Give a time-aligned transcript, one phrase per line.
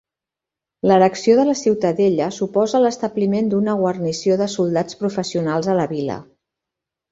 [0.91, 6.21] L'erecció de la ciutadella suposà l'establiment d'una guarnició de soldats professionals a la vila.